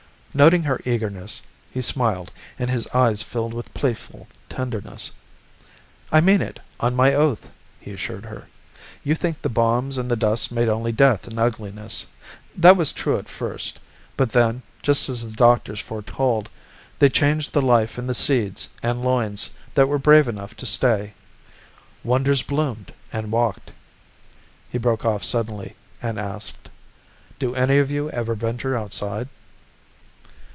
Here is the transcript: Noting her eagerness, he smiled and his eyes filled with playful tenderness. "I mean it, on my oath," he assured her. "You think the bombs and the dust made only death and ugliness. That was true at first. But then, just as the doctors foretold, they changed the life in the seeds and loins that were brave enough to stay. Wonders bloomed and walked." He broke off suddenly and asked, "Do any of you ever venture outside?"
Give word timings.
Noting 0.33 0.63
her 0.63 0.79
eagerness, 0.85 1.41
he 1.73 1.81
smiled 1.81 2.31
and 2.57 2.69
his 2.69 2.87
eyes 2.93 3.21
filled 3.21 3.53
with 3.53 3.73
playful 3.73 4.29
tenderness. 4.47 5.11
"I 6.09 6.21
mean 6.21 6.41
it, 6.41 6.61
on 6.79 6.95
my 6.95 7.13
oath," 7.13 7.51
he 7.81 7.91
assured 7.91 8.23
her. 8.27 8.47
"You 9.03 9.13
think 9.13 9.41
the 9.41 9.49
bombs 9.49 9.97
and 9.97 10.09
the 10.09 10.15
dust 10.15 10.49
made 10.49 10.69
only 10.69 10.93
death 10.93 11.27
and 11.27 11.37
ugliness. 11.37 12.07
That 12.55 12.77
was 12.77 12.93
true 12.93 13.17
at 13.17 13.27
first. 13.27 13.79
But 14.15 14.29
then, 14.29 14.61
just 14.81 15.09
as 15.09 15.21
the 15.21 15.33
doctors 15.35 15.81
foretold, 15.81 16.49
they 16.99 17.09
changed 17.09 17.51
the 17.51 17.61
life 17.61 17.99
in 17.99 18.07
the 18.07 18.13
seeds 18.15 18.69
and 18.81 19.01
loins 19.03 19.49
that 19.73 19.87
were 19.89 19.99
brave 19.99 20.29
enough 20.29 20.55
to 20.55 20.65
stay. 20.65 21.13
Wonders 22.05 22.41
bloomed 22.41 22.93
and 23.11 23.33
walked." 23.33 23.73
He 24.69 24.77
broke 24.77 25.03
off 25.03 25.25
suddenly 25.25 25.75
and 26.01 26.17
asked, 26.17 26.69
"Do 27.37 27.53
any 27.53 27.79
of 27.79 27.91
you 27.91 28.09
ever 28.11 28.33
venture 28.33 28.77
outside?" 28.77 29.27